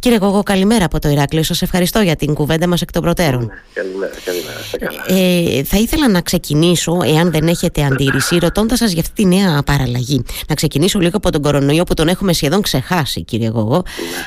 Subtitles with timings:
[0.00, 1.42] Κύριε Κογό, καλημέρα από το Ηράκλειο.
[1.42, 3.40] Σας ευχαριστώ για την κουβέντα μας εκ των προτέρων.
[3.40, 5.58] Ναι, καλημέρα, καλημέρα.
[5.58, 9.62] Ε, θα ήθελα να ξεκινήσω, εάν δεν έχετε αντίρρηση, ρωτώντας σας για αυτή τη νέα
[9.66, 10.24] παραλλαγή.
[10.48, 13.82] Να ξεκινήσω λίγο από τον κορονοϊό που τον έχουμε σχεδόν ξεχάσει, κύριε Γογό.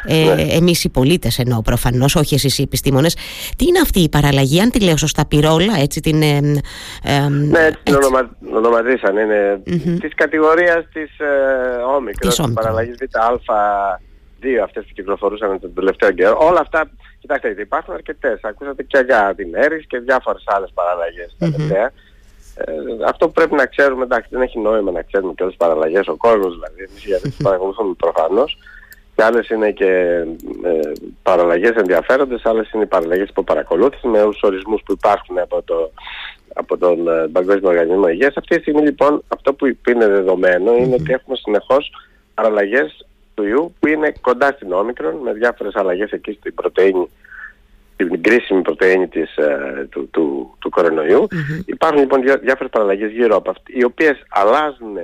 [0.07, 0.41] Ναι, ε, ναι.
[0.41, 3.15] Εμείς οι πολίτες εννοώ προφανώς, όχι εσείς οι επιστήμονες.
[3.57, 6.21] Τι είναι αυτή η παραλλαγή, αν τη λέω σωστά, πυρόλα, έτσι την.
[6.21, 7.95] Ε, ε, Ναι, έτσι την έτσι.
[7.95, 8.29] ονομα...
[8.53, 9.17] ονομαζήσαν.
[9.17, 9.97] Είναι Μμμ.
[9.97, 11.25] της κατηγορίας της ε,
[11.95, 12.39] όμικρον, Της
[12.97, 13.07] της
[14.43, 14.59] όμικρον.
[14.59, 16.37] παραλλαγής β'2 αυτές που κυκλοφορούσαν τον τελευταίο καιρό.
[16.41, 16.89] Όλα αυτά,
[17.19, 18.39] κοιτάξτε, υπάρχουν αρκετές.
[18.43, 21.51] Ακούσατε και για την ΕΡΙΣ και διάφορες άλλες παραλλαγές Μμμ.
[21.51, 21.91] τελευταία.
[22.55, 22.63] Ε,
[23.05, 26.07] αυτό που πρέπει να ξέρουμε, εντάξει, δεν έχει νόημα να ξέρουμε και όλες τις παραλλαγές,
[26.07, 28.57] ο κόσμος δηλαδή, εμείς γιατί τις παρακολουθούμε προφανώς.
[29.15, 29.89] Και άλλες είναι και
[30.63, 30.91] ε,
[31.23, 35.91] παραλλαγές ενδιαφέροντες, άλλες είναι οι παραλλαγές υποπαρακολούθηση με όλους τους ορισμούς που υπάρχουν από, το,
[36.53, 38.37] από τον ε, Παγκόσμιο Οργανισμό Υγείας.
[38.37, 41.91] Αυτή τη στιγμή λοιπόν αυτό που είναι δεδομένο είναι ότι έχουμε συνεχώς
[42.33, 43.05] παραλλαγές
[43.41, 47.09] του ιού που είναι κοντά στην όμικρον με διάφορες αλλαγές εκεί στην πρωτεΐνη
[47.95, 51.27] την κρίσιμη πρωτεΐνη της, ε, του, του, του κορονοϊού.
[51.65, 54.97] Υπάρχουν λοιπόν διά, διάφορες παραλλαγές γύρω από αυτή, οι οποίες αλλάζουν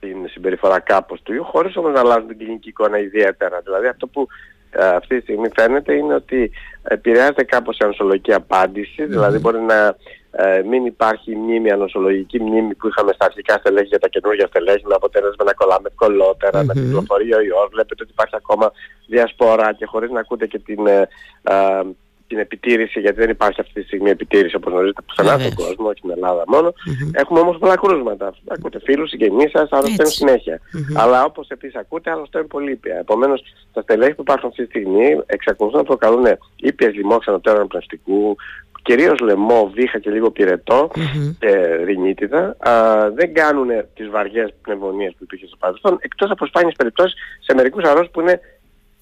[0.00, 3.60] την συμπεριφορά κάπως του ιού, χωρίς όμως να αλλάζουν την κλινική εικόνα ιδιαίτερα.
[3.64, 4.26] Δηλαδή αυτό που
[4.70, 6.50] ε, αυτή τη στιγμή φαίνεται είναι ότι
[6.82, 9.96] επηρεάζεται κάπως η ανοσολογική απάντηση, δηλαδή μπορεί να
[10.32, 14.86] ε, μην υπάρχει μνήμη, ανοσολογική μνήμη που είχαμε στα αρχικά στελέχη για τα καινούργια στελέχη
[14.86, 16.82] με αποτέλεσμα να κολλάμε κολλότερα, να Μμμ.
[16.84, 18.72] κυκλοφορεί ο ιός, βλέπετε ότι υπάρχει ακόμα
[19.06, 21.08] διασπορά και χωρίς να ακούτε και την, ε,
[21.42, 21.82] ε,
[22.26, 25.66] την επιτήρηση, γιατί δεν υπάρχει αυτή τη στιγμή επιτήρηση όπως γνωρίζετε πουθενά στον Βεβαίως.
[25.66, 26.72] κόσμο, όχι στην Ελλάδα μόνο.
[26.86, 27.10] Μμμ.
[27.12, 28.34] Έχουμε όμως πολλά κρούσματα.
[28.48, 30.16] Ακούτε φίλους, συγγενείς σας, αρρωσταίνουν Έτσι.
[30.16, 30.60] συνέχεια.
[30.72, 30.98] Μμμ.
[30.98, 32.96] Αλλά όπως επίσης ακούτε, αρρωσταίνουν πολύπια.
[32.98, 33.42] Επομένως,
[33.72, 36.24] τα στελέχη που υπάρχουν αυτή τη στιγμή εξακολουθούν να προκαλούν
[36.56, 38.36] ήπιες λοιμόξανα τέρων πνευστικού,
[38.82, 41.30] κυρίως λαιμό, βήχα και λίγο πυρετό Μμμ.
[41.38, 42.56] και ρινίτιδα.
[42.58, 47.54] Α, δεν κάνουν τις βαριές πνευμονίες που υπήρχε στο παρελθόν, εκτός από σπάνιες περιπτώσεις σε
[47.54, 48.40] μερικούς αρρώστους που είναι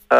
[0.06, 0.16] α,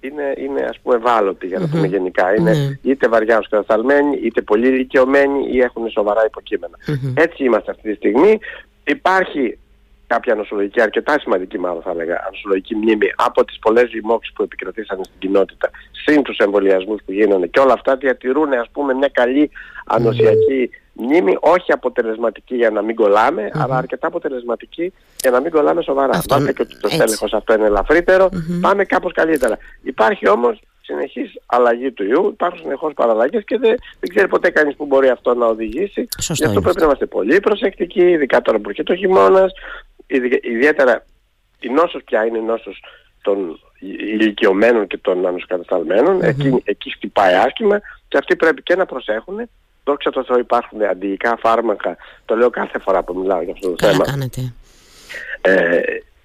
[0.00, 1.70] είναι, είναι ας πούμε ευάλωτοι για να Μμμ.
[1.70, 2.34] πούμε γενικά.
[2.34, 2.90] Είναι Ναι.
[2.90, 6.76] είτε βαριά οσκατασταλμένοι, είτε πολύ ηλικιωμένοι ή έχουν σοβαρά υποκείμενα.
[6.86, 7.12] Μμμ.
[7.16, 8.38] Έτσι είμαστε αυτή τη στιγμή.
[8.84, 9.58] Υπάρχει
[10.14, 14.98] κάποια νοσολογική, αρκετά σημαντική μάλλον θα έλεγα, νοσολογική μνήμη από τις πολλές λοιμώξεις που επικρατήσαν
[15.04, 15.70] στην κοινότητα,
[16.04, 19.50] συν τους εμβολιασμούς που γίνονται και όλα αυτά διατηρούν ας πούμε μια καλή
[19.86, 25.82] ανοσιακή μνήμη, όχι αποτελεσματική για να μην κολλάμε, αλλά αρκετά αποτελεσματική για να μην κολλάμε
[25.82, 26.12] σοβαρά.
[26.16, 26.96] Αυτό, Πάμε και ότι το έτσι.
[26.96, 28.60] στέλεχος αυτό είναι ελαφρύτερο, Μμμ.
[28.60, 29.58] πάμε κάπως καλύτερα.
[29.82, 34.76] Υπάρχει όμως συνεχής αλλαγή του ιού, υπάρχουν συνεχώς παραλλαγές και δεν, δεν ξέρει ποτέ κανείς
[34.76, 36.08] που μπορεί αυτό να οδηγήσει.
[36.20, 39.52] Σωστό Γι' αυτό είναι πρέπει να είμαστε πολύ προσεκτικοί, ειδικά τώρα που έρχεται ο χειμώνας,
[39.52, 39.54] ειδι-
[40.42, 41.04] ιδιαίτερα
[41.60, 42.84] η νόσος πια είναι η νόσος
[43.22, 43.60] των
[44.12, 49.48] ηλικιωμένων και των ανοσοκατασταλμένων, εκεί, εκεί χτυπάει άσχημα και αυτοί πρέπει και να προσέχουν.
[49.84, 53.74] Δόξα τω Θεώ υπάρχουν αντιϊκά φάρμακα, το λέω κάθε φορά που μιλάω για αυτό το
[53.74, 54.04] Καλά θέμα.
[54.04, 54.52] κάνετε.
[55.40, 55.80] Ε,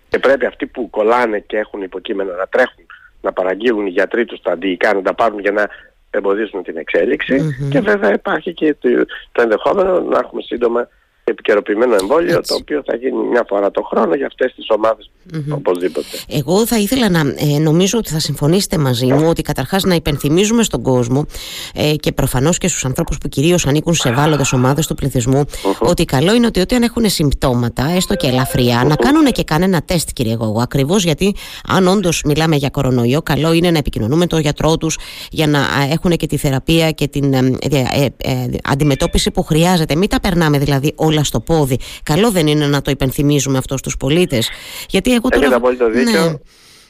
[0.10, 2.86] και πρέπει αυτοί που κολλάνε και έχουν υποκείμενα να τρέχουν,
[3.22, 5.68] να παραγγείλουν οι γιατροί τους τα αντιϊκά, να τα πάρουν για να
[6.10, 7.34] εμποδίσουν την εξέλιξη.
[7.34, 7.70] Μμμ.
[7.70, 8.90] Και βέβαια υπάρχει και το,
[9.32, 10.88] το ενδεχόμενο να έχουμε σύντομα
[11.28, 12.52] επικαιροποιημένο εμβόλιο, Έτσι.
[12.52, 15.54] το οποίο θα γίνει μια φορά το χρόνο για αυτές τις ομάδες Μμμ.
[15.54, 16.08] οπωσδήποτε.
[16.28, 20.64] Εγώ θα ήθελα να ε, νομίζω ότι θα συμφωνήσετε μαζί μου ότι καταρχάς να υπενθυμίζουμε
[20.64, 21.26] στον κόσμο
[21.74, 25.44] ε, και προφανώς και στους ανθρώπους που κυρίως ανήκουν σε ευάλωτες ομάδες του πληθυσμού
[25.80, 30.10] ότι καλό είναι ότι όταν έχουν συμπτώματα, έστω και ελαφριά, να κάνουν και κανένα τεστ
[30.14, 30.62] κύριε Γόγο.
[30.62, 31.36] Ακριβώς γιατί
[31.68, 34.98] αν όντως μιλάμε για κορονοϊό, καλό είναι να επικοινωνούμε με τον γιατρό τους
[35.32, 39.96] για να α, έχουν και τη θεραπεία και την ε, ε, ε, αντιμετώπιση που χρειάζεται.
[39.96, 41.80] Μην τα περνάμε δηλαδή όλα στο πόδι.
[42.04, 44.50] Καλό δεν είναι να το υπενθυμίζουμε αυτό στους πολίτες.
[44.90, 45.38] Γιατί εγώ τώρα...
[45.38, 46.24] Έχετε απόλυτο δίκιο.
[46.24, 46.38] Ναι.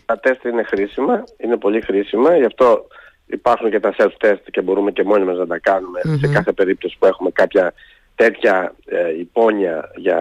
[0.06, 2.88] Τα τεστ είναι χρήσιμα, είναι πολύ χρήσιμα, γι' αυτό
[3.26, 6.34] υπάρχουν και τα self-test και μπορούμε και μόνοι μας να τα κάνουμε σε Μμμ.
[6.34, 7.74] κάθε περίπτωση που έχουμε κάποια
[8.16, 10.18] τέτοια ε, υπόνοια για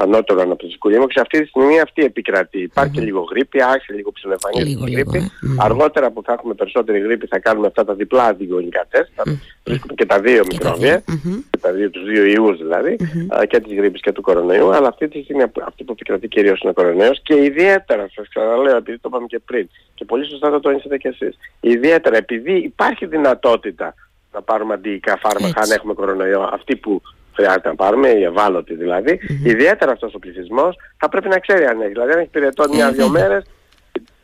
[0.00, 1.20] ανώτερο αναπτυξιακό λίμωξη.
[1.20, 2.58] Αυτή τη στιγμή αυτή επικρατεί.
[2.62, 5.24] Υπάρχει και λίγο γρήπη, άρχισε λίγο ψηλοεμφανίζεται Λίγο, η λίγο, γρήπη.
[5.42, 5.46] ε.
[5.46, 5.60] Μμμ.
[5.60, 9.10] Αργότερα που θα έχουμε περισσότερη γρήπη θα κάνουμε αυτά τα διπλά αντιγονικά τεστ.
[9.14, 9.22] Θα
[9.64, 11.18] βρίσκουμε και τα δύο Και τα μικρόβια δύο.
[11.24, 11.38] Μμμ.
[11.50, 12.96] και τα δύο, τους δύο ιούς δηλαδή,
[13.38, 16.28] α, και της γρήπης και του κορονοϊού, αλλά αυτή τη στιγμή απ- αυτή που επικρατεί
[16.28, 20.26] κυρίως είναι ο κορονοϊός και ιδιαίτερα, σας ξαναλέω, επειδή το είπαμε και πριν, και πολύ
[20.26, 23.94] σωστά το τόνισατε κι εσείς, ιδιαίτερα επειδή υπάρχει δυνατότητα
[24.32, 25.72] να πάρουμε αντιϊκά φάρμακα Έτσι.
[25.72, 27.02] αν έχουμε κορονοϊό, αυτοί που
[27.34, 31.80] χρειάζεται να πάρουμε, οι ευάλωτοι δηλαδή, ιδιαίτερα αυτός ο πληθυσμός θα πρέπει να ξέρει αν
[31.80, 31.90] έχει.
[31.92, 33.28] Δηλαδή αν έχει πυρετό Ε, μια-δυο βέβαια.
[33.28, 33.44] μέρες,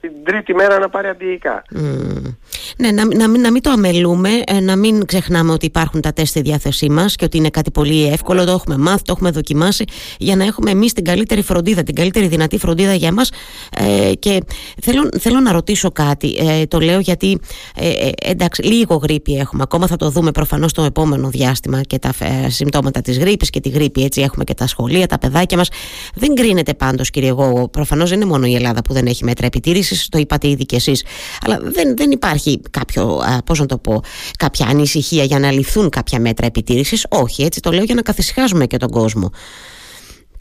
[0.00, 1.62] την τρίτη μέρα να πάρει αντιϊκά.
[1.70, 2.34] Μμμ.
[2.76, 6.30] Ναι, να, να, να μην το αμελούμε, ε, να μην ξεχνάμε ότι υπάρχουν τα τεστ
[6.30, 8.44] στη διάθεσή μας και ότι είναι κάτι πολύ εύκολο.
[8.44, 9.84] Το έχουμε μάθει, το έχουμε δοκιμάσει
[10.18, 13.30] για να έχουμε εμείς την καλύτερη φροντίδα, την καλύτερη δυνατή φροντίδα για μας.
[13.76, 14.40] Ε, και
[14.82, 16.36] θέλω, θέλω να ρωτήσω κάτι.
[16.38, 17.40] Ε, το λέω γιατί
[17.76, 19.62] ε, ε, εντάξει, λίγο γρήπη έχουμε.
[19.62, 23.60] Ακόμα θα το δούμε προφανώς το επόμενο διάστημα και τα ε, συμπτώματα της γρήπης και
[23.60, 24.04] τη γρήπη.
[24.04, 25.68] Έτσι έχουμε και τα σχολεία, τα παιδάκια μας.
[26.14, 27.68] Δεν κρίνεται πάντως, κύριε εγώ.
[27.68, 30.74] Προφανώς δεν είναι μόνο η Ελλάδα που δεν έχει μέτρα επιτήρησης, το είπατε ήδη κι
[30.74, 31.04] εσείς.
[31.46, 34.02] Αλλά δεν, δεν υπάρχει κάποιο, πώς να το πω,
[34.38, 37.06] κάποια ανησυχία για να ληφθούν κάποια μέτρα επιτήρησης.
[37.08, 39.30] Όχι, έτσι το λέω για να καθησυχάζουμε και τον κόσμο.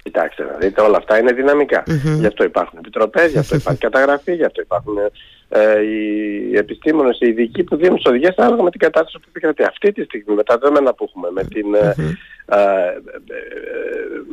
[0.03, 1.83] Κοιτάξτε, να δείτε, όλα αυτά είναι δυναμικά.
[1.87, 2.19] Mm-hmm.
[2.19, 4.95] Γι' αυτό υπάρχουν επιτροπές, γι' αυτό υπάρχει καταγραφή, γι' αυτό υπάρχουν
[5.49, 9.63] ε, οι επιστήμονες, οι ειδικοί που δίνουν τι οδηγίε ανάλογα με την κατάσταση που επικρατεί.
[9.63, 11.65] Αυτή τη στιγμή, με τα δεδομένα που έχουμε, με την.
[11.75, 12.15] Mm-hmm.
[12.51, 12.99] Ε,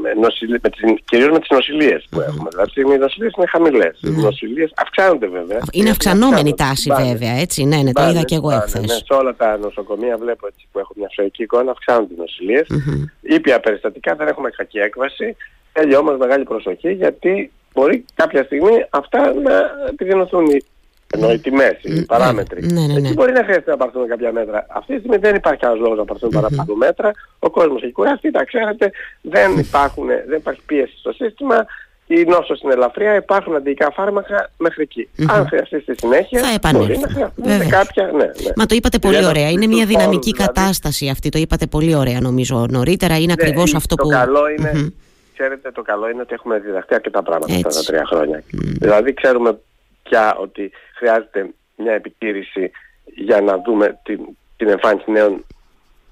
[0.03, 0.59] με νοσηλ...
[0.63, 2.49] με τις, κυρίως με τις νοσηλίες που έχουμε.
[2.51, 4.01] Δηλαδή οι νοσηλίες είναι χαμηλές.
[4.03, 5.59] Οι νοσηλίες αυξάνονται βέβαια.
[5.73, 7.65] Είναι αυξανόμενη τάση βέβαια, έτσι.
[7.65, 8.81] Ναι, ναι, το είδα και εγώ εχθές.
[8.81, 12.67] Ναι, σε όλα τα νοσοκομεία βλέπω έτσι που έχω μια σοϊκή εικόνα αυξάνονται οι νοσηλίες.
[13.21, 15.37] Ήπια περιστατικά δεν έχουμε κακή έκβαση.
[15.73, 20.47] Θέλει όμως μεγάλη προσοχή γιατί μπορεί κάποια στιγμή αυτά να επιδεινωθούν
[21.15, 22.67] ενώ οι τιμέ, οι παράμετροι.
[22.67, 22.99] Ναι, ναι, ναι.
[22.99, 24.67] Εκεί μπορεί να χρειάζεται να πάρθουν κάποια μέτρα.
[24.69, 27.11] Αυτή τη στιγμή δεν υπάρχει άλλος λόγος να πάρθουν παραπάνω μέτρα.
[27.39, 28.91] Ο κόσμος έχει κουραστεί, τα ξέρετε.
[29.21, 31.67] Δεν, υπάρχουν, δεν υπάρχει πίεση στο σύστημα.
[32.09, 35.09] Η νόσο είναι ελαφριά, υπάρχουν αντιοικά φάρμακα μέχρι εκεί.
[35.29, 37.01] Αν χρειαστεί στη συνέχεια, θα επανέλθει.
[37.69, 38.53] Κάποια, ναι, ναι.
[38.57, 39.49] Μα το είπατε πολύ ωραία.
[39.51, 40.53] Είναι μια δυναμική δηλαδή.
[40.53, 41.29] κατάσταση αυτή.
[41.29, 43.17] Το είπατε πολύ ωραία νομίζω νωρίτερα.
[43.17, 44.09] Είναι ναι, ακριβώς αυτό το που.
[44.09, 44.93] Καλό είναι,
[45.39, 48.43] Ξέρετε, το καλό είναι ότι έχουμε διδαχθεί αρκετά πράγματα αυτά τα τρία χρόνια.
[48.81, 49.59] Δηλαδή, ξέρουμε
[50.09, 52.71] πια ότι χρειάζεται μια επιτήρηση
[53.05, 54.21] για να δούμε την,
[54.57, 55.45] την εμφάνιση νέων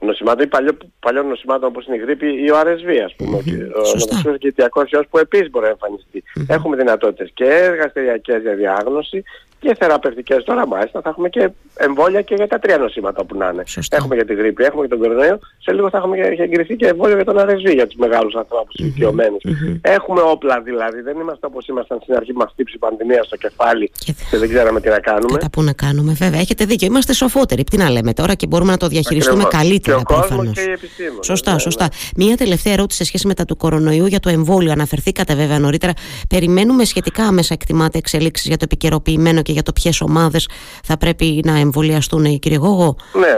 [0.00, 3.74] νοσημάτων ή παλιό, παλιών νοσημάτων όπως είναι η γρήπη ή ο RSV ας πούμε, mm-hmm.
[3.74, 4.54] ο νοσημάτων και
[4.90, 6.22] ιός που επίσης μπορεί να εμφανιστεί.
[6.26, 6.44] Mm-hmm.
[6.48, 9.22] Έχουμε δυνατότητες και εργαστηριακές για διάγνωση
[9.64, 13.48] και θεραπευτικές τώρα μάλιστα θα έχουμε και εμβόλια και για τα τρία νοσήματα που να
[13.52, 13.62] είναι.
[13.66, 13.96] Σωστά.
[13.96, 16.86] Έχουμε για τη γρήπη, έχουμε για τον κορονοϊό, σε λίγο θα έχουμε και, εγκριθεί και
[16.86, 18.82] εμβόλιο για τον RSV για τους μεγάλους ανθρώπους mm-hmm.
[18.82, 19.42] ηλικιωμένους.
[19.48, 19.78] Mm-hmm.
[19.82, 23.36] Έχουμε όπλα δηλαδή, δεν είμαστε όπως ήμασταν στην αρχή που μας χτύψει η πανδημία στο
[23.36, 25.38] κεφάλι και, και δεν ξέραμε τι να κάνουμε.
[25.38, 28.70] τα που να κάνουμε βέβαια, έχετε δίκιο, είμαστε σοφότεροι, τι να λέμε τώρα και μπορούμε
[28.70, 29.62] να το διαχειριστούμε Ακριβώς.
[29.62, 30.54] καλύτερα προφανώς.
[30.54, 31.84] Και οι Σωστά, ναι, σωστά.
[31.84, 32.24] Ναι.
[32.24, 35.92] Μία τελευταία ερώτηση σε σχέση με τα του κορονοϊού για το εμβόλιο, αναφερθήκατε βέβαια νωρίτερα.
[36.28, 40.48] Περιμένουμε σχετικά άμεσα εκτιμάται εξελίξεις για το επικαιροποιημένο και για το ποιες ομάδες
[40.84, 43.36] θα πρέπει να εμβολιαστούν, κύριε Γόγο; Ναι,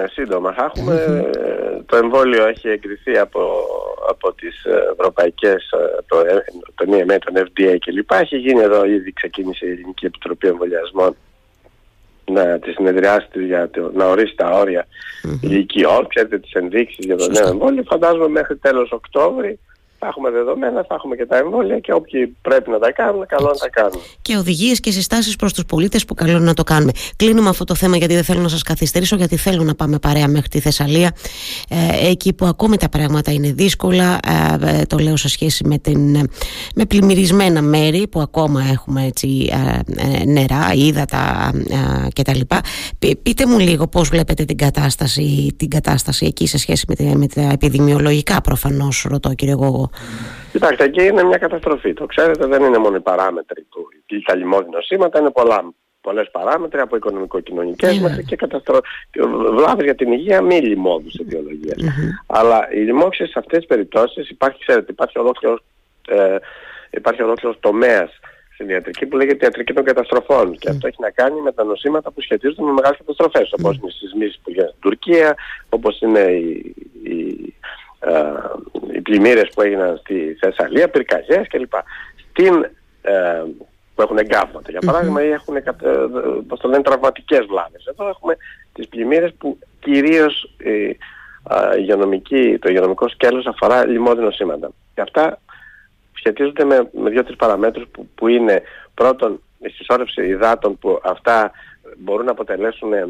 [0.00, 1.30] ναι, σύντομα θα εχουμε
[1.86, 3.40] Το εμβόλιο έχει εγκριθεί από,
[4.08, 5.68] από τις ευρωπαϊκές,
[6.06, 6.16] το,
[6.74, 8.10] το EMA, τον FDA κλπ.
[8.12, 11.16] Έχει γίνει εδώ ήδη ξεκίνησε η Ελληνική Επιτροπή Εμβολιασμών
[12.24, 15.38] να τη συνεδριάσει για το, να ορίσει τα όρια mm-hmm.
[15.40, 17.82] ηλικιών, ξέρετε τις ενδείξεις για το νέο εμβόλιο.
[17.86, 19.58] Φαντάζομαι μέχρι τέλος Οκτώβρη
[20.00, 23.46] θα έχουμε δεδομένα, θα έχουμε και τα εμβόλια και όποιοι πρέπει να τα κάνουν, καλό
[23.46, 24.00] να τα κάνουν.
[24.22, 26.92] Και οδηγίες και συστάσεις προς τους πολίτες που καλό να το κάνουμε.
[27.16, 30.28] Κλείνουμε αυτό το θέμα γιατί δεν θέλω να σας καθυστερήσω, γιατί θέλω να πάμε παρέα
[30.28, 31.12] μέχρι τη Θεσσαλία.
[31.68, 34.18] Ε, εκεί που ακόμη τα πράγματα είναι δύσκολα.
[34.60, 36.28] Ε, ε το λέω σε σχέση με, την,
[36.74, 39.78] με πλημμυρισμένα μέρη που ακόμα έχουμε έτσι, ε,
[40.18, 42.40] ε νερά, ύδατα ε, κτλ.
[43.22, 47.40] Πείτε μου λίγο πώς βλέπετε την κατάσταση, την κατάσταση εκεί σε σχέση με, με τα
[47.40, 49.89] επιδημιολογικά προφανώς, ρωτώ κύριε Γόγο.
[50.52, 51.92] Κοιτάξτε, εκεί είναι μια καταστροφή.
[51.92, 53.88] Το ξέρετε, δεν είναι μόνο οι παράμετροι του.
[54.24, 58.02] Τα λιμόδια σήματα είναι πολλά, πολλές παράμετροι από οικονομικο-κοινωνικές yeah.
[58.02, 58.80] μέχρι και καταστρο...
[59.56, 61.76] βλάβες για την υγεία μη λιμόδους αιτιολογίας.
[61.80, 62.24] Mm-hmm.
[62.26, 65.62] Αλλά οι λοιμώξεις σε αυτές τις περιπτώσεις υπάρχει, ξέρετε, υπάρχει ολόκληρος,
[66.08, 66.36] ε,
[66.90, 68.20] υπάρχει ολόκληρος τομέας
[68.54, 70.56] στην ιατρική που λέγεται ιατρική των καταστροφών.
[70.58, 73.86] Και αυτό έχει να κάνει με τα νοσήματα που σχετίζονται με μεγάλες καταστροφές, όπως είναι
[73.86, 75.36] οι σεισμοί που γίνονται στην Τουρκία,
[75.68, 77.79] όπως είναι οι, οι ε,
[78.94, 81.72] οι πλημμύρες που έγιναν στη Θεσσαλία, πυρκαγιές κλπ.
[82.30, 82.64] Στην,
[83.02, 83.42] ε,
[83.94, 85.62] που έχουν εγκάβματα για παράδειγμα ή έχουν ε,
[86.48, 87.84] πώς το λένε, τραυματικές βλάβες.
[87.86, 88.36] Εδώ έχουμε
[88.72, 90.98] τις πλημμύρες που κυρίως η,
[91.78, 94.70] υγειονομική, το υγειονομικό σκέλος αφορά λιμόδι νοσήματα.
[94.94, 95.40] Και αυτά
[96.12, 98.62] σχετίζονται με, με δύο-τρεις παραμέτρους που, που είναι
[98.94, 101.50] πρώτον η συσσόρευση υδάτων που αυτά
[101.98, 103.06] μπορούν να αποτελέσουν ε,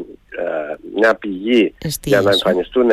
[0.95, 2.89] μια πηγή για να εμφανιστούν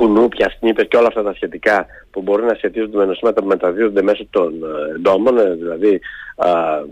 [0.00, 4.02] κουνούπια, σνίπες και όλα αυτά τα σχετικά που μπορούν να σχετίζονται με νοσήματα που μεταδίδονται
[4.02, 4.54] μέσω των
[4.96, 6.00] εντόμων, ε, δηλαδή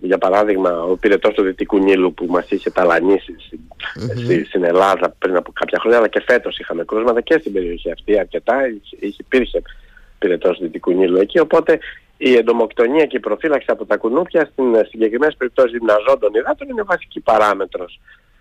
[0.01, 3.37] για παράδειγμα ο πυρετός του Δυτικού Νείλου που μας είχε ταλανίσει
[4.23, 7.91] στη, στην Ελλάδα πριν από κάποια χρόνια, αλλά και φέτος είχαμε κρούσματα και στην περιοχή
[7.91, 8.57] αυτή αρκετά,
[9.01, 9.63] είχε, υπήρχε
[10.19, 11.79] πυρετός του Δυτικού Νείλου εκεί, οπότε
[12.17, 17.21] η εντομοκτονία και η προφύλαξη από τα κουνούπια στην συγκεκριμένη περιπτώση γυμναζόντων υδάτων είναι βασική
[17.21, 18.01] παράμετρος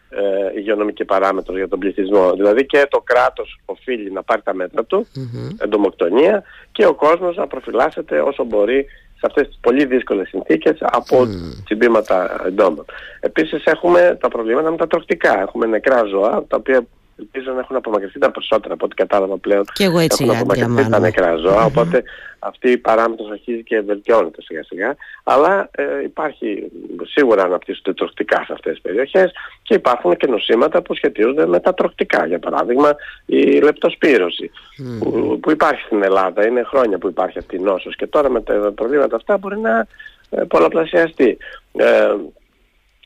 [0.09, 2.31] ε, υγειονομική παράμετρο για τον πληθυσμό.
[2.33, 7.35] Δηλαδή και το κράτος οφείλει να πάρει τα μέτρα του, mm εντομοκτονία, και ο κόσμος
[7.35, 8.85] να προφυλάσσεται όσο μπορεί
[9.19, 11.61] σε αυτές τις πολύ δύσκολες συνθήκες από mm.
[11.63, 12.85] τσιμπήματα εντόμων.
[13.19, 15.41] Επίσης έχουμε τα προβλήματα με τα τροκτικά.
[15.41, 16.85] Έχουμε νεκρά ζώα τα οποία
[17.19, 19.63] ελπίζω να έχουν απομακρυνθεί τα περισσότερα από ό,τι κατάλαβα πλέον.
[19.73, 22.03] Και εγώ έτσι έχουν απομακρυνθεί τα νεκρά ζώα, οπότε
[22.39, 24.95] αυτή η παράμετρος αρχίζει και βελτιώνεται σιγά σιγά.
[25.23, 26.71] Αλλά ε, υπάρχει
[27.03, 29.31] σίγουρα αναπτύσσονται τροκτικά σε αυτές τις περιοχές
[29.61, 32.25] και υπάρχουν και νοσήματα που σχετίζονται με τα τροκτικά.
[32.25, 32.95] Για παράδειγμα
[33.25, 34.51] η λεπτοσπύρωση
[34.99, 36.47] που, που, υπάρχει στην Ελλάδα.
[36.47, 39.87] Είναι χρόνια που υπάρχει αυτή η νόσος και τώρα με τα προβλήματα αυτά μπορεί να
[40.29, 41.37] ε, πολλαπλασιαστεί.
[41.77, 42.15] Ε,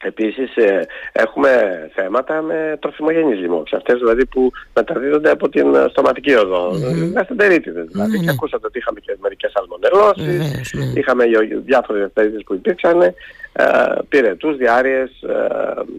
[0.01, 1.51] Επίσης ε, έχουμε
[1.96, 7.13] θέματα με τροφιμογενείς λοιμώξεις, αυτές δηλαδή που μεταδίδονται από την ε, στοματική οδό, mm-hmm.
[7.15, 8.17] γαστεντερίτιδες δηλαδή.
[8.20, 8.24] Mm-hmm.
[8.24, 10.98] Και ακούσατε ότι είχαμε και μερικές αλμονελώσεις, mm-hmm.
[10.98, 11.25] είχαμε
[11.65, 13.13] διάφορες δευτερίτιδες που υπήρξαν, ε,
[14.10, 15.36] πυρετούς, διάρειες, ε,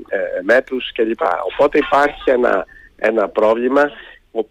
[0.08, 1.20] ε, μέτους κλπ.
[1.52, 2.66] Οπότε υπάρχει ένα,
[2.96, 3.90] ένα πρόβλημα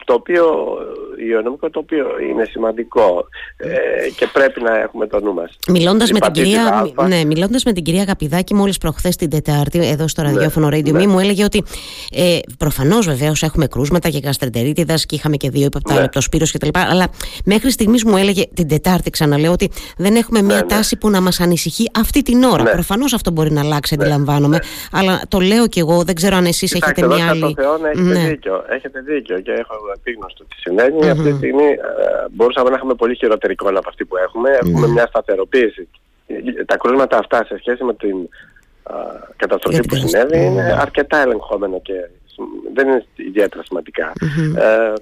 [0.06, 0.78] το οποίο
[1.20, 3.26] υγειονομικό το οποίο είναι σημαντικό
[3.58, 3.70] ε,
[4.16, 5.58] και πρέπει να έχουμε το νου μας.
[5.68, 10.08] Μιλώντας, με την, κυρία, ναι, μιλώντας με την κυρία Γαπηδάκη μόλις προχθές την Τετάρτη εδώ
[10.08, 11.08] στο ναι, ραδιόφωνο Radio ναι.
[11.08, 11.64] μου έλεγε ότι
[12.12, 16.02] ε, προφανώς βεβαίως έχουμε κρούσματα και γαστρεντερίτιδας και είχαμε και δύο υποπτά ναι.
[16.02, 16.70] λεπτοσπύρος κτλ.
[16.74, 17.08] Αλλά
[17.46, 20.68] μέχρι στιγμής μου έλεγε την Τετάρτη ξαναλέω ότι δεν έχουμε μια ναι, ναι.
[20.68, 22.64] τάση που να μας ανησυχεί αυτή την ώρα.
[22.64, 22.72] Ναι.
[22.72, 24.60] Προφανώς αυτό μπορεί να αλλάξει αντιλαμβάνομαι.
[24.92, 27.54] Αλλά το λέω κι εγώ, δεν ξέρω αν εσείς έχετε μια άλλη...
[27.56, 31.00] Θεό, έχετε, δίκιο, έχετε δίκιο και έχω επίγνωστο τι συμβαίνει.
[31.01, 31.08] Mm-hmm.
[31.16, 31.78] Αυτή τη στιγμή ε,
[32.32, 34.50] μπορούσαμε να έχουμε πολύ χειρότερη εικόνα από αυτή που έχουμε.
[34.50, 34.68] Mm-hmm.
[34.68, 35.88] Έχουμε μια σταθεροποίηση.
[36.66, 38.18] Τα κρούσματα αυτά σε σχέση με την
[38.84, 38.94] α,
[39.36, 40.46] καταστροφή που συνέβη mm-hmm.
[40.46, 41.94] είναι αρκετά ελεγχόμενα και
[42.74, 44.13] δεν είναι ιδιαίτερα σημαντικά.
[44.22, 44.62] Mm-hmm.
[44.62, 44.94] Ε,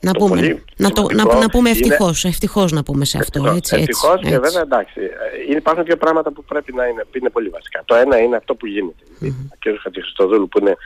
[0.00, 2.32] να πούμε, να, το, να, να πούμε ευτυχώς, είναι...
[2.32, 3.38] ευτυχώς να πούμε σε αυτό.
[3.38, 5.00] Ευτυχώς, έτσι, ευτυχώς έτσι, και βέβαια εντάξει.
[5.00, 7.82] Ε, υπάρχουν δύο πράγματα που πρέπει να είναι, είναι πολύ βασικά.
[7.84, 9.02] Το ένα είναι αυτό που γίνεται.
[9.22, 9.46] Mm-hmm.
[9.52, 9.80] Ο κ.
[9.82, 10.76] Χατζηχρηστοδούλου που είναι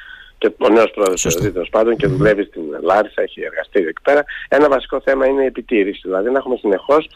[0.40, 4.24] και ο νέος πρόεδρος τέλο πάντων και δουλεύει στην Λάρισα, έχει εργαστεί εκεί πέρα.
[4.48, 7.08] Ένα βασικό θέμα είναι η επιτήρηση, δηλαδή να έχουμε συνεχώς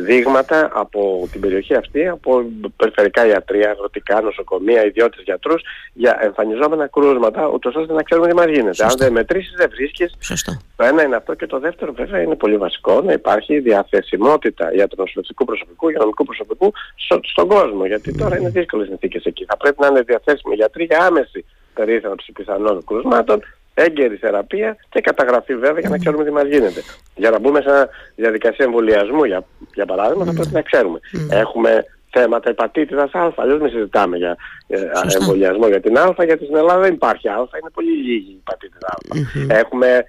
[0.00, 2.44] δείγματα από την περιοχή αυτή, από
[2.76, 8.46] περιφερικά ιατρία, αγροτικά, νοσοκομεία, ιδιώτες γιατρούς για εμφανιζόμενα κρούσματα, ούτως ώστε να ξέρουμε τι μας
[8.46, 8.84] γίνεται.
[8.84, 10.14] Αν δεν μετρήσεις δεν βρίσκεις.
[10.20, 10.56] Σωστό.
[10.76, 14.88] Το ένα είναι αυτό και το δεύτερο βέβαια είναι πολύ βασικό να υπάρχει διαθεσιμότητα για
[14.88, 16.72] το νοσηλευτικού προσωπικού, υγειονομικού προσωπικού
[17.22, 17.86] στον κόσμο.
[17.86, 19.44] Γιατί τώρα είναι δύσκολες συνθήκες εκεί.
[19.44, 23.40] Θα πρέπει να είναι διαθέσιμοι γιατροί για άμεση περίθαλψη πιθανών κρούσματων,
[23.74, 26.82] έγκαιρη θεραπεία και καταγραφή βέβαια για να ξέρουμε τι μας γίνεται.
[27.16, 31.00] Για να μπούμε σε μια διαδικασία εμβολιασμού για, για παράδειγμα θα πρέπει να ξέρουμε.
[31.30, 34.36] Έχουμε θέματα υπατήτητας α, αλλιώς μην συζητάμε για
[34.66, 34.80] ε,
[35.20, 38.88] εμβολιασμό για την α, γιατί στην Ελλάδα δεν υπάρχει α, είναι πολύ λίγη η υπατήτητα
[38.88, 39.58] α.
[39.58, 40.04] Έχουμε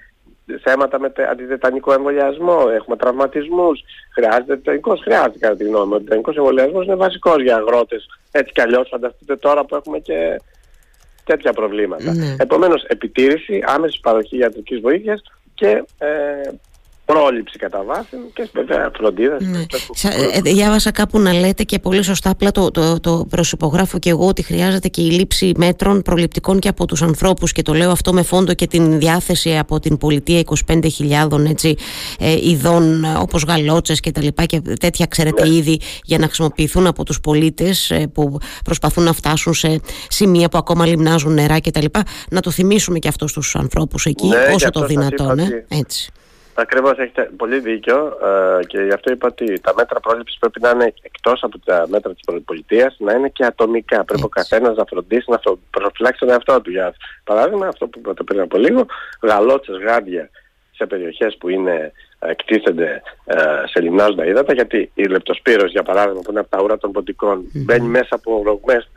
[0.62, 3.82] θέματα με αντιδετανικό εμβολιασμό, έχουμε τραυματισμούς,
[4.14, 5.96] χρειάζεται τετανικός, χρειάζεται κατά τη γνώμη μου.
[5.96, 10.40] Ο τετανικός εμβολιασμός είναι βασικός για αγρότες, έτσι κι αλλιώς φανταστείτε τώρα που έχουμε και
[11.24, 12.14] τέτοια προβλήματα.
[12.14, 12.36] Ναι.
[12.38, 15.22] Επομένως, επιτήρηση, άμεση παροχή ιατρικής βοήθειας
[15.54, 16.08] και ε,
[17.12, 19.38] πρόληψη κατά βάση και βέβαια φροντίδα.
[19.40, 19.60] Ναι.
[20.02, 24.10] Ε, ε, διάβασα κάπου να λέτε και πολύ σωστά, απλά το, το, το προσυπογράφω και
[24.10, 27.92] εγώ ότι χρειάζεται και η λήψη μέτρων προληπτικών και από τους ανθρώπους και το λέω
[27.92, 31.76] αυτό με φόντο και την διάθεση από την πολιτεία 25.000 έτσι,
[32.20, 35.56] ε, ειδών όπως γαλότσες και τα λοιπά και τέτοια ξέρετε ναι.
[35.56, 40.58] ήδη για να χρησιμοποιηθούν από τους πολίτες ε, που προσπαθούν να φτάσουν σε σημεία που
[40.58, 44.54] ακόμα λιμνάζουν νερά και τα λοιπά να το θυμίσουμε και αυτό στους ανθρώπους εκεί ναι,
[44.54, 45.40] όσο το δυνατόν.
[45.40, 46.12] Ε, έτσι.
[46.54, 50.70] Ακριβώς έχετε πολύ δίκιο ε, και γι' αυτό είπα ότι τα μέτρα πρόληψης πρέπει να
[50.70, 54.04] είναι εκτός από τα μέτρα της πολιτείας να είναι και ατομικά.
[54.04, 55.40] Πρέπει ο καθένας να φροντίσει να
[55.72, 56.70] προφυλάξει τον εαυτό του.
[56.70, 56.94] Για
[57.24, 58.86] παράδειγμα αυτό που είπατε πριν από λίγο,
[59.22, 60.30] γαλότσες, γάντια
[60.72, 61.92] σε περιοχές που είναι
[62.28, 63.36] εκτίθενται ε,
[63.66, 67.44] σε λιμνάζοντα ύδατα γιατί η λεπτοσπύρος για παράδειγμα που είναι από τα ουρά των ποντικών
[67.54, 68.90] μπαίνει μέσα από ρογμές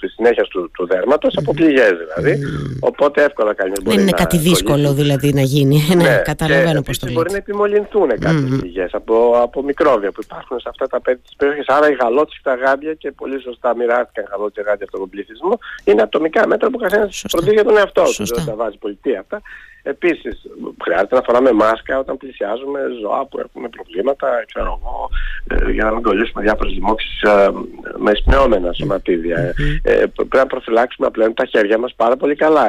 [0.00, 2.42] της συνέχειας του, του δέρματος από πληγές δηλαδή.
[2.80, 6.98] Οπότε εύκολα κανείς μπορεί Δεν είναι κάτι δύσκολο δηλαδή να γίνει ναι, ναι καταλαβαίνω πώς
[6.98, 7.18] το λέτε.
[7.18, 11.66] μπορεί να επιμολυνθούν κάποιες πληγές από, από μικρόβια που υπάρχουν σε αυτά τα πέντε περιοχές
[11.66, 15.58] άρα οι γαλότες και τα γάντια και πολύ σωστά μοιράστηκαν γαλότες και γάντια στον πληθυσμό
[15.84, 18.24] είναι ατομικά μέτρα που καθένας φροντίζει για τον εαυτό του.
[18.34, 19.42] Δεν τα βάζει πολιτεία αυτά
[19.82, 20.42] Επίσης,
[20.82, 25.10] χρειάζεται να φοράμε μάσκα όταν πλησιάζουμε ζώα που έχουν προβλήματα, ξέρω εγώ,
[25.48, 27.50] ε, για να μην κολλήσουμε διάφορες λοιμώξεις ε,
[27.96, 29.54] με εισπνεώμενα σωματίδια.
[29.82, 32.66] Ε, πρέπει να προφυλάξουμε απλά τα χέρια μας πάρα πολύ καλά.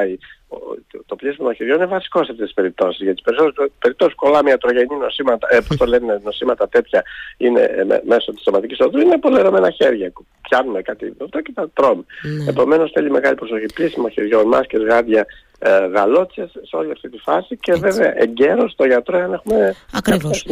[0.90, 3.02] Το, το πλήσιμο των χεριών είναι βασικό σε αυτές τις περιπτώσεις.
[3.02, 7.02] Γιατί τις περισσότερες περιπτώσεις κολλάμε ιατρογενή νοσήματα, ε, πώς το λένε, νοσήματα τέτοια
[7.36, 10.12] είναι ε, μέσω της σωματικής οδού, είναι πολερωμένα χέρια.
[10.40, 12.04] Πιάνουμε κάτι αυτό και τα τρώμε.
[12.04, 12.48] Mm.
[12.48, 13.66] Επομένως θέλει μεγάλη προσοχή.
[13.74, 15.26] Πλήσιμο χεριών, μάσκες, γάντια,
[15.64, 17.82] ε, γαλότσες σε όλη αυτή τη φάση και Έτσι.
[17.82, 20.44] βέβαια εγκαίρως στο γιατρό αν έχουμε Ακριβώς.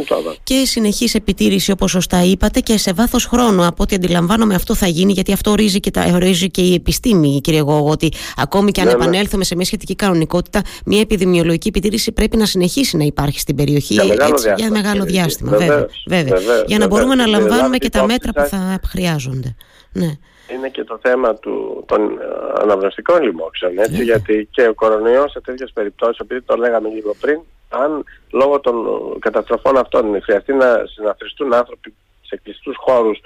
[0.43, 4.87] Και συνεχής επιτήρηση όπως σωστά είπατε και σε βάθος χρόνου από ό,τι αντιλαμβάνομαι αυτό θα
[4.87, 8.81] γίνει γιατί αυτό ορίζει και, τα, ορίζει και η επιστήμη κύριε Γόγο ότι ακόμη και
[8.81, 9.03] αν ναι, ναι.
[9.03, 13.93] επανέλθουμε σε μια σχετική κανονικότητα μια επιδημιολογική επιτήρηση πρέπει να συνεχίσει να υπάρχει στην περιοχή
[13.93, 17.89] για μεγάλο έτσι, διάστημα, για μεγάλο διάστημα βέβαια, βέβαια, για να μπορούμε να λαμβάνουμε και
[17.89, 19.55] τα μέτρα που θα χρειάζονται.
[19.91, 20.11] Ναι
[20.53, 22.25] είναι και το θέμα του, των ε,
[22.61, 24.03] αναπνευστικών λοιμόξεων, έτσι, ναι.
[24.03, 27.39] γιατί και ο κορονοϊός σε τέτοιες περιπτώσεις, επειδή το λέγαμε λίγο πριν,
[27.69, 28.75] αν λόγω των
[29.19, 33.19] καταστροφών αυτών χρειαστεί να συναθριστούν άνθρωποι σε κλειστούς χώρους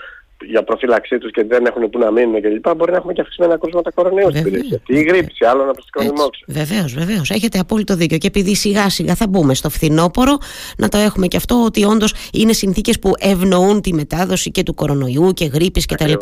[0.47, 2.75] για προφύλαξή τους και δεν έχουν που να μείνουν κλπ.
[2.75, 4.81] Μπορεί να έχουμε και αυξημένα κρούσματα κορονοϊού στην περιοχή.
[4.87, 6.45] Ή γρήψη, άλλο αναπνευστικό λοιμόξιο.
[6.47, 7.29] Βεβαίως, βεβαίως.
[7.29, 8.17] Έχετε απόλυτο δίκιο.
[8.17, 10.37] Και επειδή σιγά σιγά θα μπούμε στο φθινόπωρο,
[10.77, 14.73] να το έχουμε και αυτό ότι όντως είναι συνθήκες που ευνοούν τη μετάδοση και του
[14.73, 16.13] κορονοϊού και γρήπης κτλ.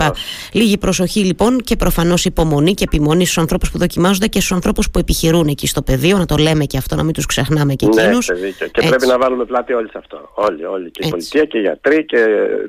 [0.52, 4.92] Λίγη προσοχή λοιπόν και προφανώς υπομονή και επιμονή στους ανθρώπους που δοκιμάζονται και στους ανθρώπους
[4.92, 6.18] που επιχειρούν εκεί στο πεδίο.
[6.18, 8.28] Να το λέμε και αυτό, να μην τους ξεχνάμε και εκείνους.
[8.28, 10.30] Ναι, και πρέπει να βάλουμε πλάτη όλοι σε αυτό.
[10.34, 10.92] Όλοι, όλοι.
[10.92, 12.18] Και η πολιτεία και οι γιατροί και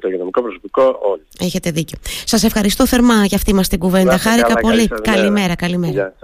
[0.00, 1.22] το υγειονομικό προσωπικό, όλοι.
[1.40, 1.98] Έχετε δίκιο.
[2.24, 4.18] Σας ευχαριστώ θερμά για αυτή μας την κουβέντα.
[4.18, 4.88] Χάρηκα πολύ.
[5.02, 6.14] Καλημέρα, καλημέρα.